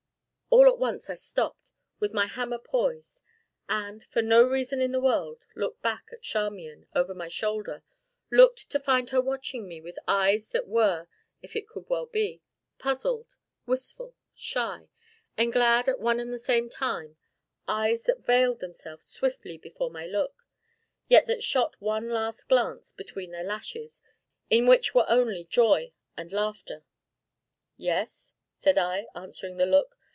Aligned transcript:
All 0.53 0.67
at 0.67 0.77
once 0.77 1.09
I 1.09 1.15
stopped, 1.15 1.71
with 2.01 2.13
my 2.13 2.25
hammer 2.27 2.57
poised, 2.59 3.21
and, 3.69 4.03
for 4.03 4.21
no 4.21 4.43
reason 4.43 4.81
in 4.81 4.91
the 4.91 4.99
world, 4.99 5.45
looked 5.55 5.81
back 5.81 6.09
at 6.11 6.23
Charmian, 6.23 6.87
over 6.93 7.13
my 7.15 7.29
shoulder; 7.29 7.83
looked 8.29 8.69
to 8.71 8.77
find 8.77 9.11
her 9.11 9.21
watching 9.21 9.65
me 9.65 9.79
with 9.79 9.97
eyes 10.09 10.49
that 10.49 10.67
were 10.67 11.07
(if 11.41 11.55
it 11.55 11.69
could 11.69 11.87
well 11.89 12.05
be) 12.05 12.41
puzzled, 12.79 13.37
wistful, 13.65 14.13
shy, 14.35 14.89
and 15.37 15.53
glad 15.53 15.87
at 15.87 16.01
one 16.01 16.19
and 16.19 16.33
the 16.33 16.37
same 16.39 16.67
time; 16.69 17.15
eyes 17.65 18.03
that 18.03 18.25
veiled 18.25 18.59
themselves 18.59 19.05
swiftly 19.05 19.57
before 19.57 19.89
my 19.89 20.05
look, 20.05 20.45
yet 21.07 21.27
that 21.27 21.41
shot 21.45 21.79
one 21.79 22.09
last 22.09 22.49
glance, 22.49 22.91
between 22.91 23.31
their 23.31 23.41
lashes, 23.45 24.01
in 24.49 24.67
which 24.67 24.93
were 24.93 25.05
only 25.07 25.45
joy 25.45 25.93
and 26.17 26.33
laughter. 26.33 26.83
"Yes?" 27.77 28.33
said 28.57 28.77
I, 28.77 29.07
answering 29.15 29.55
the 29.55 29.65
look. 29.65 29.97